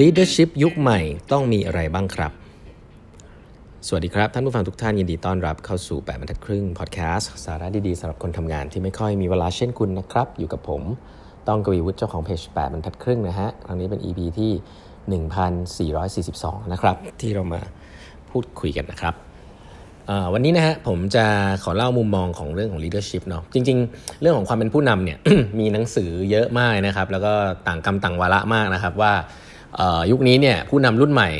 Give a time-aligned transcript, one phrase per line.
[0.00, 1.00] Leadership ยุคใหม่
[1.32, 2.32] ต้องมีอะไรบ้างครับ
[3.86, 10.82] สวัสดีครับ ท่านผู้ฟังทุกท่านยินดีต้อนรับเข้าสู่ 8บรรทัดครึ่งพอดแคสต์สาระดีๆสำหรับคนทำงานที่ไม่ค่อยมีเวลาเช่นคุณนะครับ อยู่กับผม
[11.48, 14.52] ต้องกวีวุฒิเจ้าของเพจ8บรรทัดครึ่งนะฮะครั้งนี้เป็น EP ที่
[16.22, 17.60] 1442 นะครับ ที่เรามา
[18.30, 19.14] พูดคุยกันนะครับ
[20.32, 21.24] วันนี้นะฮะผมจะ
[21.64, 25.18] ขอเล่ามุมมองของเรื่องของ leadership เนาะจริง ๆ เรื่องของความเป็นผู้นำเนี่ย
[25.58, 27.32] มีหนังสือเยอะมากนะครับ แล้วก็
[27.68, 29.14] ต่างกรรมต่างวาระมากนะครับว่า
[30.10, 31.30] ยุคนี้เนี่ยผู้นำรุ่นใหม่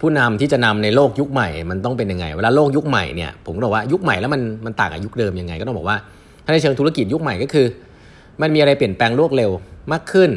[0.00, 5.96] ผู้นำที่จะนำในโลกยุคใหม่มันต้องเป็นยังไง เวลาโลกยุคใหม่เนี่ยผมบอกว่ายุคใหม่แล้วมันมันต่างกับยุคเดิมยังไง ก็ต้องบอกว่า
[6.44, 7.66] ถ้าในเชิงธุรกิจยุคใหม่ก็คือ
[8.42, 9.50] มันมีอะไรเปลี่ยนแปลงรวดเร็ว
[9.92, 10.30] มากขึ้น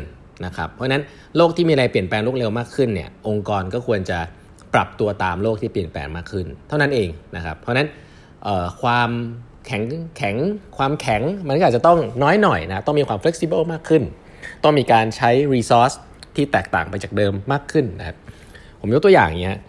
[0.45, 1.03] นะครับเพราะฉะนั้น
[1.37, 4.19] โลกที่มีอะไรเปลี่ยนแปลงรวดเร็วมากขึ้นเนี่ยองค์กรก็ควรจะ
[4.73, 7.87] ปรับตัวตามโลกที่เปลี่ยนแปลงมากขึ้น เท่านั้นเองนะครับเพราะฉะนั้น
[8.81, 9.09] ความ
[9.67, 9.83] แข็ง
[10.17, 10.35] แข็ง
[10.77, 14.03] ความแข็งมันก็อาจจะต้องน้อยหน่อยนะต้องมีความ flexible มากขึ้น
[14.63, 15.95] ต้องมีการใช้ resource
[16.37, 18.17] ที่แตกต่างไปจากเดิมมากขึ้นนะครับ
[18.81, 19.59] ผมยกตัวอย่างเงี้ย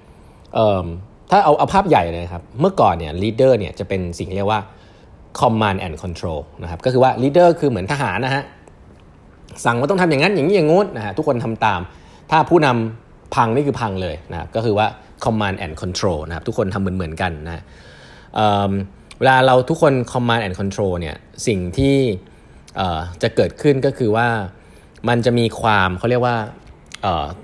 [1.31, 4.61] ถ้าเอาเอาภาพใหญ่เลยครับ เมื่อก่อนเนี่ย leader เนี่ยจะเป็นสิ่งเรียกว่า
[5.41, 8.45] command and control นะครับก็คือว่า leader คือเหมือนทหารนะฮะ
[9.65, 11.81] สั่งว่าต้องทำอย่างนั้นอย่างนี้อย่างงู้นนะฮะทุกคนทำตาม
[12.31, 14.87] ถ้าผู้นำพังนี่คือพังเลยนะครับก็คือว่า
[15.25, 17.65] command and control นะครับทุกคนทำเหมือนเหมือนกันนะ
[19.19, 21.97] เวลาเราทุกคน command and control เนี่ยสิ่งที่
[23.23, 24.29] จะเกิดขึ้นก็คือว่า
[25.09, 26.37] มันจะมีความเขาเรียกว่า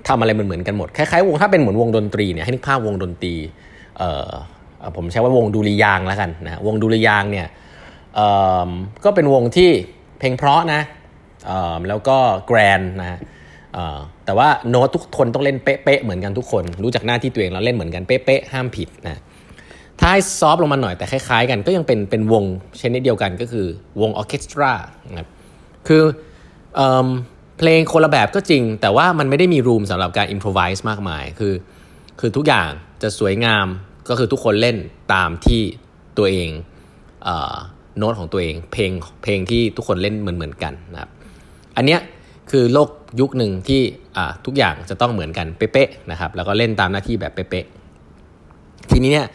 [0.07, 3.35] ทำอะไรเหมือนกันหมดคล้ายๆวงถ้าเป็นเหมือนวงดนตรีเนี่ยให้นึกภาพวงดนตรี
[4.95, 7.47] ผมใช้ว่าวงดูริยางแล้วกันนะวงดูริยางเนี่ย
[9.05, 9.69] ก็เป็นวงที่
[10.19, 10.81] เพลงเพราะนะ
[11.89, 12.17] แล้วก็
[12.47, 13.19] แกรนนะ
[14.25, 19.21] แต่ว่าโน้ตทุกคนต้องเล่นเป๊ะๆเหมือนกันทุกคน รู้จักหน้าที่ตัวเองแล้วเล่นเหมือนกันเป๊ะๆห้ามผิดนะ
[19.99, 22.43] ถ้าให้ซอฟลงมาหน่อยแต่คล้ายๆ กันก็ยังเป็นเป็นวง
[22.81, 23.67] ชนิดเดียวกันก็คือ
[24.01, 24.71] วงออเคสตรา
[25.09, 25.27] นะครับ
[25.87, 26.03] คือ
[27.57, 31.53] เพลงคนละแบบก็จริง แต่ว่ามันไม่ได้มีรูมสำหรับการอินพรไวส์มากมายคือ
[32.19, 32.69] คือทุกอย่าง
[33.01, 33.67] จะสวยงาม
[34.09, 34.77] ก็คือทุกคนเล่น
[35.13, 35.61] ตามที่
[36.17, 36.49] ตัวเอง
[37.97, 38.91] โน้ตของตัวเอง เพลง
[39.23, 41.09] เพลงที่ทุกคนเล่นเหมือนเหมือนกันนะครับ
[41.75, 41.99] อันเนี้ย
[42.51, 42.89] คือโลก
[43.19, 43.81] ยุคหนึ่งที่
[44.45, 49.27] ทุกอย่างจะต้องเหมือนกันเป๊ะๆนะครับแล้วก็เล่นตามหน้าที่แบบเป๊ะๆทีนี้เนี่ย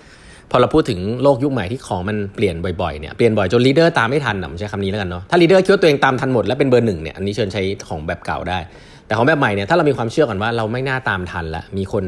[0.51, 8.59] พอเราพูดถึงโลกยุคใหม่ที่ของมันเปลี่ยนบ่อยๆเนี่ยเปลี่ยนบ่อยจน leader ตามไม่ทันนะผมใช้คำนี้แล้วกันเนาะถ้า leader คิดว่าตัวเองตามทันหมดแล้วเป็นเบอร์หนึ่งเนี่ยอันนี้เชิญใช้ของแบบเก่าได้
[9.07, 12.05] แต่ของแบบใหม่เนี่ยถ้าเรามีความเชื่อก่อนว่าเราไม่น่าตามทันละมีคน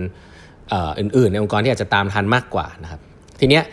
[0.98, 3.00] อื่นๆ ในองค์กรที่อาจจะตามทันมากกว่านะครับ
[3.40, 3.64] ทีเนี้ย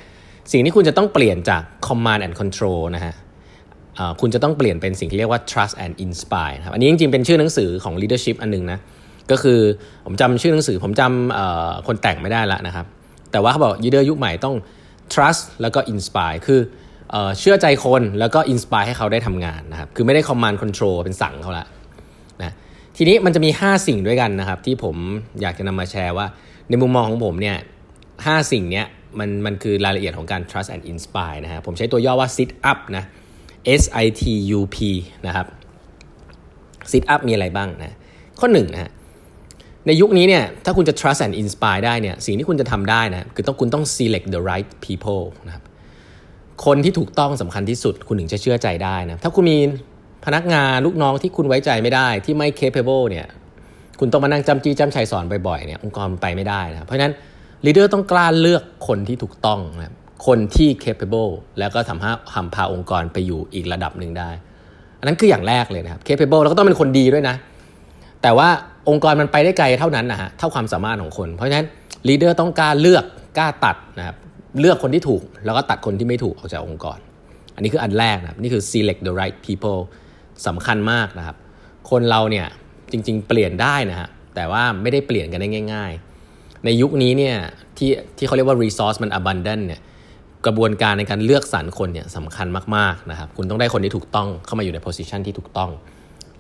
[0.52, 3.14] สิ่งที่คุณจะต้องเปลี่ยนจาก command and control นะฮะ
[4.22, 8.80] คุณจะต้องเปลี่ยนเป็นสิ่งที่เรียกว่า trust and inspire ครับอันนี้จริงๆเป็นชื่อหนังสือของ leadership อันนึงนะ
[9.32, 9.60] ก็คือ
[10.06, 12.86] ผมจำชื่อหนังสือผมจำคนแต่งไม่ได้ละนะครับ
[13.32, 14.56] แต่ว่าเขาบอก leader ยุคใหม่ต้อง
[15.14, 16.60] trust แล้วก็ inspire คือ
[17.40, 21.66] เชื่อใจคนแล้วก็ inspire ให้เขาได้ทำงานนะครับ คือไม่ได้ command control เป็นสั่งเขาละ
[22.42, 22.54] นะ
[22.98, 24.96] ทีนี้มันจะมี 5 สิ่งด้วยกันนะครับ ที่ผม
[25.42, 26.26] อยากจะนำมาแชร์ว่า
[26.70, 27.58] ในมุมมองของผมเนี่ย
[28.26, 28.88] หสิ่งเนี้ย
[29.20, 33.04] มันมันคือรายละเอียดของการ trust and inspire นะฮะผมใช้ตัวย่อว่า sit up นะ
[33.82, 34.24] S I T
[34.58, 34.78] U P
[35.28, 35.48] นะครับ
[36.92, 37.96] sit up มีอะไรบ้างนะ
[38.40, 38.92] ข้อหนึ่งนะฮะ
[39.90, 45.64] ในยุคนี้เนี่ยถ้าคุณจะ trust and inspire ได้เนี่ยสิ่งที่คุณจะทำได้นะคือต้องคุณต้อง select the right people นะครับ
[46.66, 49.58] คนที่ถูกต้องสำคัญที่สุดคุณถึงจะเชื่อใจได้นะถ้าคุณมี
[50.26, 53.28] พนักงานลูกน้องที่คุณไว้ใจไม่ได้ที่ไม่ capable เนี่ย
[54.00, 57.14] คุณต้องมานั่งจำจี้จำชัยสอนบ่อยๆเนี่ยองค์กรไปไม่ได้นะเพราะฉะนั้น
[57.66, 59.94] leader ต้องกล้าเลือกคนที่ถูกต้องนะ
[60.28, 64.30] คนที่ capable แล้วก็ทำให้ทำพาองค์กรไปอยู่อีกระดับหนึ่งได้
[65.00, 67.36] อันนั้นคืออย่างแรกเลยนะครับ capable แล้วก็ต้องเป็นคนดีด้วยนะ
[68.24, 68.50] แต่ว่า
[68.90, 71.68] องค์กรมันไปได้ไกลเท่านั้นนะฮะเท่าความสามารถของคน เพราะฉะนั้น
[72.08, 73.06] leader ต้องกล้าเลือก
[73.38, 74.16] กล้าตัดนะครับ
[74.60, 76.98] เลือกคนที่ถูก แล้วก็ตัดคนที่ไม่ถูกออกจากองค์กร
[77.56, 79.80] อันนี้คืออันแรกนะนี่คือ select the right people
[80.48, 81.36] สำคัญมากนะครับ
[81.90, 82.46] คนเราเนี่ย
[82.92, 85.92] จริงๆ เปลี่ยนได้นะฮะแต่ว่าไม่ได้เปลี่ยนกันได้ง่าย
[86.28, 87.36] ๆ ในยุคนี้เนี่ย
[87.78, 89.82] ที่ที่เขาเรียกว่า resource มัน abundant เนี่ย
[90.46, 95.72] กระบวนการในการเลือกสรรคนเนี่ยสำคัญมากๆนะครับ คุณต้องได้คนที่ถูกต้องเข้ามาอยู่ใน position ที่ถูกต้อง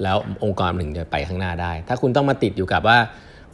[0.03, 2.97] แล้วองค์กรถึงจะไปข้างหน้าได้ ถ้าคุณต้องมาติดอยู่กับว่า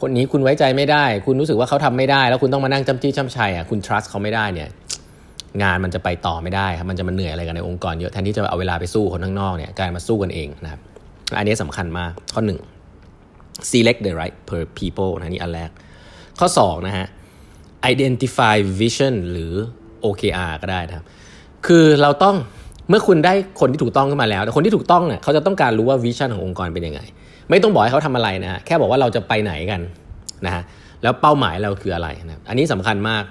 [0.00, 4.68] คนนี้คุณไว้ใจไม่ได้ คุณรู้สึกว่าเขาทำไม่ได้ แล้วคุณต้องมานั่งจำจี้จำชัยอะคุณ trust เขาไม่ได้เนี่ย
[5.62, 10.80] งานมันจะไปต่อไม่ได้ครับมันจะมาเหนื่อยอะไรกันในองค์กรเยอะแทนที่จะเอาเวลาไปสู้คนข้างนอกเนี่ยการมาสู้กันเองนะครับ
[11.38, 12.60] อันนี้สำคัญมากข้อหนึ่ง
[13.70, 15.70] select the right per people นะนี่อันแรก
[16.40, 17.06] ข้อ 2 นะฮะ
[17.92, 19.52] identify vision หรือ
[20.04, 21.04] OKR ก็ได้นะครับ
[21.66, 22.36] คือเราต้อง
[22.88, 27.00] เมื่อคุณได้คนที่ถูกต้องขึ้นมาแล้ว แต่คนที่ถูกต้องเนี่ยเขาจะต้องการรู้ว่าวิชั่นขององค์กรเป็นยังไง
[27.50, 29.80] ไม่ต้องบอกให้เขาทำอะไรนะแค่บอกว่าเราจะไปไหนกัน
[30.46, 30.62] นะฮะ
[31.02, 33.22] แล้วเป้าหมายเราคืออะไรนะอันนี้สำคัญมาก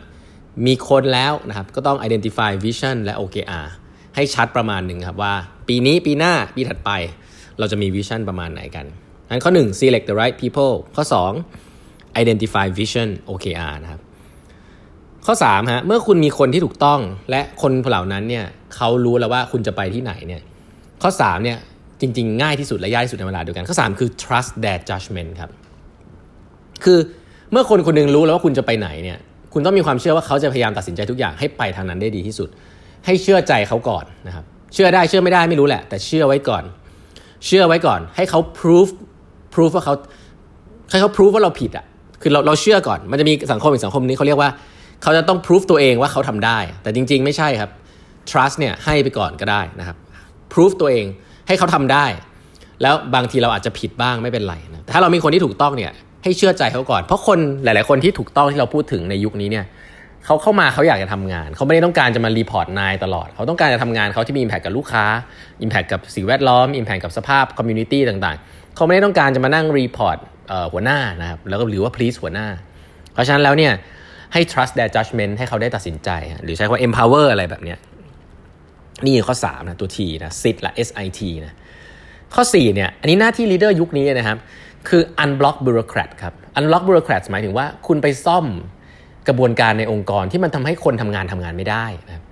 [0.66, 3.66] มีคนแล้วนะครับก็ต้อง identify vision และ OKR
[4.16, 5.34] ให้ชัดประมาณหนึ่งครับว่า
[5.68, 6.92] ปีนี้ปีหน้าปีถัดไป
[7.60, 8.86] เราจะมีวิชั่นประมาณไหนกัน
[9.30, 11.04] อันข้อ 1 select the right people ข้อ
[12.22, 14.01] identify vision OKR นะครับ
[15.25, 17.00] ข้อ3ฮะเมื่อคุณมีคนที่ถูกต้อง
[17.30, 18.45] และคนเหล่านั้นเนี่ย
[18.75, 20.42] เขารู้แล้วว่าคุณจะไปที่ไหนเนี่ย
[21.01, 21.57] ข้อ3เนี่ย
[22.01, 25.50] จริง ๆ ง่ายที่สุดและยากที่สุดในเวลาเดียวกันข้อ 3 คือ trust their judgment ครับ
[26.83, 27.00] คือ
[27.51, 29.18] เมื่อคนคนนึงรู้แล้วว่าคุณจะไปไหนเนี่ย
[29.54, 32.50] คุณต้องมีความเชื่อว่าเขาจะพยายามตัดสินใจทุกอย่างให้ไปทางนั้นได้ดีที่สุด
[33.06, 36.63] ให้เชื่อใจเขาก่อนนะครับเชื่อได้เชื่อไม่ได้ไม่รู้แหละ แต่เชื่อไว้ก่อน
[37.45, 38.88] เชื่อไว้ก่อน ให้เขา proof
[39.54, 39.94] proof ว่าเขา
[40.92, 41.86] ให้เขา proof ว่าเราผิดอะ
[42.22, 44.50] คือเราเราเชื่อก่อนมันจะมีสังคมอีกสังคมนี้เขาเรียกว่า
[45.06, 47.72] เขาจะต้อง proof ตัวเองว่าเขาทำได้ แต่จริง ๆ ไม่ใช่ครับ
[48.30, 49.98] trust เนี่ยให้ไปก่อนก็ได้นะครับ
[50.54, 51.06] proof ตัวเอง
[51.48, 52.06] ให้เขาทำได้
[52.81, 55.92] แล้วบางทีเราอาจจะผิดบ้างไม่เป็นไรนะถ้าเรามีคนที่ถูกต้องเนี่ย
[56.24, 59.66] ให้เชื่อใจเขาก่อน เพราะคนหลาย ๆ คนที่ถูกต้องที่เราพูดถึงในยุคนี้เนี่ย
[60.25, 65.06] เขาเข้ามาเขาอยากจะทำงาน เขาไม่ได้ต้องการจะมา report นายตลอด เขาต้องการจะทำงานเขาที่มี impact กับลูกค้า
[65.62, 70.18] impact กับสิ่งแวดล้อม impact กับสภาพ community ต่างๆ เขาไม่ได้ต้องการจะมานั่ง report
[70.72, 72.48] หัวหน้านะครับแล้วก็หรือว่า please หัวหน้า
[73.13, 73.74] เพราะฉะนั้นแล้วเนี่ย
[74.33, 76.10] ให้ trust their judgment ให้เขาได้ตัดสินใจ
[76.44, 77.77] หรือใช้คำว่า empower อะไรแบบเนี้ย
[79.06, 81.54] นี่ข้อ 3 นะ ตัว T นะ SIT ละ S I T นะ
[82.36, 84.38] ข้อ 4 เนี่ย อันนี้หน้าที่ leader ยุคนี้นะครับ
[84.89, 88.45] คือ unblock bureaucrat ครับ unblock bureaucrat หมายถึงว่าคุณไปซ่อม
[89.27, 92.24] กระบวนการในองค์กรที่มันทำให้คนทำงานทำงานไม่ได้นะครับ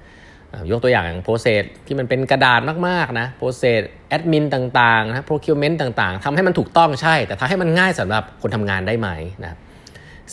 [0.71, 9.09] ยกตัวอย่างอย่าง process ที่มันเป็นกระดาษมากๆนะ process admin ต่างๆนะ procurement ต่างๆทำให้มันถูกต้องใช่ แต่ทำให้มันง่ายสำหรับคนทำงานได้ไหม
[9.43, 9.59] นะครับ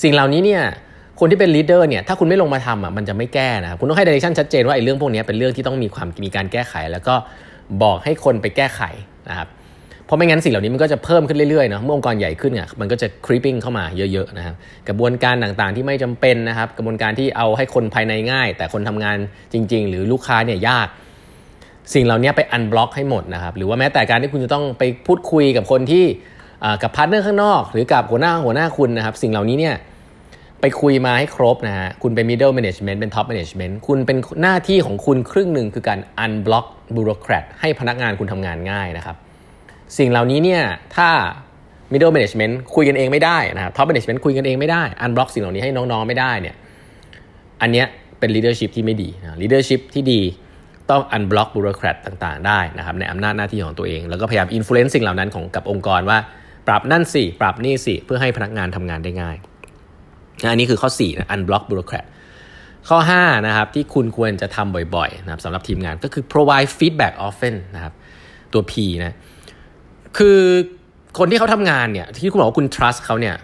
[0.03, 0.63] สิ่งเหล่านี้เนี่ย
[1.21, 7.15] คนที่เป็น leader เนี่ยถ้าคุณไม่ลงมาทำอะมันจะไม่แก้นะครับคุณต้องให้ direction ชัดเจนว่าไอ้เรื่องพวกนี้เป็นเรื่องที่ต้องมีความมีการแก้ไข แล้วก็
[7.83, 8.81] บอกให้คนไปแก้ไข
[9.31, 9.49] นะครับ
[10.07, 14.55] เพราะไม่งั้นสิ่งเหล่านี้มันก็จะเพิ่มขึ้นเรื่อยๆเนาะเมื่อองค์กรใหญ่ขึ้นเนี่ยมันก็จะ creeping เข้ามาเยอะๆนะครับ
[14.89, 19.17] กระบวนการต่างๆที่ไม่จำเป็นนะครับ กระบวนการที่เอาให้คนภายในง่าย แต่คนทำงาน
[19.53, 20.89] จริง ๆ หรือลูกค้าเนี่ยยาก
[21.95, 26.05] สิ่งเหล่านี้ไป unblock ให้หมดนะครับหรือว่าแม้แต่การที่คุณจะต้องไปพูดคุยกับคนที่
[26.83, 29.75] กับ partner ข้างนอก หรือกับหัวหน้าหัวหน้าคุณนะครับ สิ่งเหล่านี้เนี่ย
[30.61, 39.17] ไปคุยมาให้ครบนะฮะ คุณเป็น middle management เป็น top management คุณเป็นหน้าที่ของคุณครึ่งหนึ่งคือการ unblock bureaucrat ให้พนักงานคุณทำงานง่ายนะครับ
[39.99, 40.63] สิ่งเหล่านี้เนี่ย
[40.97, 41.09] ถ้า
[41.93, 46.57] middle management คุยกันเองไม่ได้นะครับ top management คุยกันเองไม่ได้ unblock สิ่งเหล่านี้ให้น้องๆไม่ได้เนี่ย
[47.63, 47.87] อันเนี้ย
[48.19, 50.21] เป็น leadership ที่ไม่ดีนะ leadership ที่ดี
[50.91, 56.19] ต้อง unblock bureaucrat ต่างๆ ได้นะครับในอำนาจหน้าที่ของตัวเอง แล้วก็พยายาม influence สิ่งเหล่านั้นของกับองค์กรว่า
[56.69, 59.37] ปรับนั่นสิ ปรับนี่สิ เพื่อให้พนักงานทำงานได้ง่าย
[60.49, 62.07] อันนี้คือข้อ4นะ unblock bureaucrat
[62.89, 67.93] ข้อ5นะครับที่คุณควรจะทำบ่อยๆนะครับสำหรับทีมงานก็คือ provide feedback often นะครับ
[68.53, 68.73] ตัว P
[69.05, 69.17] นะ
[70.19, 70.39] คือ
[71.19, 73.35] คนที่เขาทำงานเนี่ยที่คุณบอกว่าคุณ trust เขาเนี่ย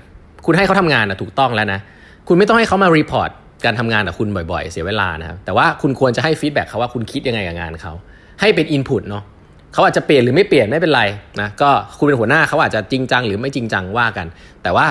[0.46, 1.80] คุณให้เขาทำงานนะถูกต้องแล้วนะ
[2.28, 3.30] คุณไม่ต้องให้เขามา report
[3.64, 7.92] การทำงานกับคุณบ่อยๆ เสียเวลานะครับแต่ว่าคุณควรจะให้ feedback เขาว่าคุณคิดยังไงกับงานเขา
[8.40, 9.24] ให้เป็น input เนาะ
[9.72, 11.02] เขาอาจจะเปลี่ยนหรือไม่เปลี่ยนไม่เป็นไร
[11.40, 14.26] นะก็คุณเป็นหัวหน้าเขาอาจจะจริงจังหรือไม่จริงจังว่ากัน
[14.62, 14.86] แต่ว่า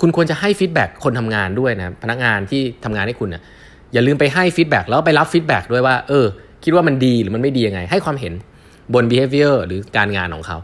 [0.00, 3.42] คุณควรจะให้ feedback คนทำงานด้วยนะพนักงานที่ทำงานให้คุณนะ
[3.92, 6.26] อย่าลืมไปให้ feedback แล้วไปรับ feedback ด้วยว่าเออ
[6.64, 8.32] คิดว่ามันดีหรือมันไม่ดียังไง ให้ความเห็น
[8.94, 10.58] บน behavior หรือการงานของเขา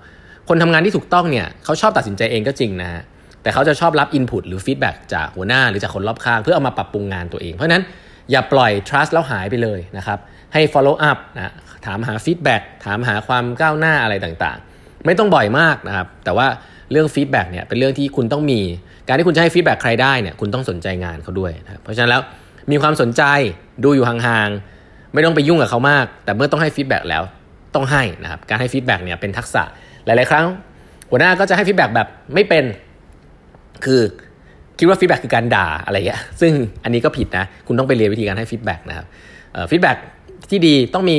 [0.49, 3.03] คนทำงานที่ถูกต้องเนี่ยเขาชอบตัดสินใจเองก็จริงนะฮะ
[3.43, 7.83] แต่เขาจะชอบรับ input หรือ feedback จากหัวหน้าหรือจากคนรอบข้าง เพื่อเอามาปรับปรุงงานตัวเอง เพราะนั้น
[8.31, 10.19] อย่าปล่อย trust แล้วหายไปเลยนะครับ
[10.53, 11.53] ให้ follow up นะ
[11.87, 16.47] ถามหา feedback ถามหาความก้าวหน้าอะไรต่างๆ ไม่ต้องบ่อยมากนะครับ แต่ว่า
[16.91, 18.61] เรื่อง feedback เนี่ยเป็นเรื่องที่คุณต้องมี
[19.07, 22.23] การที่คุณจะให้ feedback ใครได้เนี่ยคุณต้องสนใจงานเขาด้วยนะเพราะฉะนั้นแล้ว
[22.71, 23.23] มีความสนใจ
[23.85, 27.23] ดูอยู่ห่างๆ ไม่ต้องไปยุ่งกับเขามาก แต่เมื่อต้องให้ feedback แล้ว
[27.75, 29.63] ต้องให้นะครับการให้ feedback เนี่ยเป็นทักษะ
[30.07, 30.47] หลาย ๆ ครั้ง
[31.11, 32.65] หัวหน้าก็จะให้ feedback แบบไม่เป็น
[33.85, 34.01] คือ
[34.79, 36.53] คิดว่า feedback คือการด่าอะไรอย่างเงี้ยซึ่ง
[36.85, 39.07] อันนี้ก็ผิดนะคุณต้องไปเรียนวิธีการให้ feedback นะครับ
[39.71, 39.97] feedback
[40.51, 41.19] ที่ดีต้องมี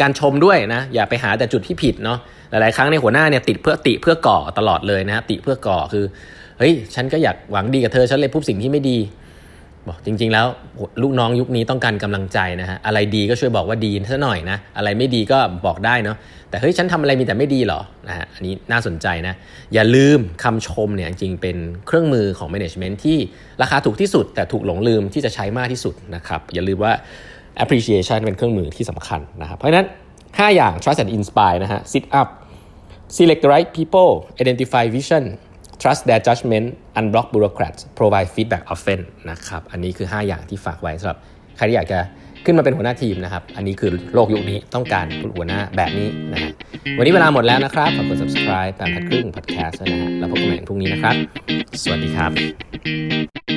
[0.00, 2.18] การชมด้วยนะอย่าไปหาแต่จุดที่ผิดเนาะ
[2.50, 6.04] หลาย ๆ ครั้งในหัวหน้าเนี่ยติดเพื่อติเพื่อก่อตลอดเลยนะติเพื่อก่อคือ
[6.58, 8.98] เฮ้ยฉันก็อยากหวังดีกับเธอฉันเลยพูดสิ่งที่ไม่ดี
[9.88, 10.46] บอกจริง ๆ แล้ว
[11.02, 16.16] ลูกน้องยุคนี้ต้องการกำลังใจนะฮะอะไรดีก็ช่วยบอกว่าดีซะหน่อยนะอะไรไม่ดีก็บอกได้เนาะ
[16.50, 19.34] แต่เฮ้ยฉันทำอะไรมีแต่ไม่ดีหรอนะฮะอันนี้น่าสนใจนะ
[19.74, 21.56] อย่าลืมคำชมเนี่ยจริงเป็น
[21.86, 23.18] เครื่องมือของ management ที่
[23.62, 26.92] ราคาถูกที่สุด แต่ถูกหลงลืมที่จะใช้มากที่สุดนะครับอย่าลืมว่า
[27.62, 29.86] appreciation เป็นเครื่องมือที่สำคัญนะครับ เพราะฉะนั้น
[30.20, 32.28] 5 อย่าง trust and inspire นะฮะ sit up
[33.16, 34.10] select the right people
[34.42, 35.24] identify vision
[35.82, 36.66] trust their judgment
[36.98, 39.00] unblock bureaucrats provide feedback often
[39.30, 41.18] นะครับ อันนี้คือ 5 อย่างที่ฝากไว้สำหรับ
[41.56, 41.98] ใครที่อยากจะ
[42.44, 46.50] ขึ้นมาเป็นหัวหน้าทีมนะครับ อันนี้คือโลกยุคนี้ต้องการหัวหน้าแบบนี้นะฮะ
[46.98, 51.14] วันนี้เวลาหมดแล้วนะครับ ฝากกด subscribe แปมพัดครึ่ง podcast นะฮะ แล้วพบกันใหม่พรุ่งนี้นะครับ
[51.82, 53.53] สวัสดีครับ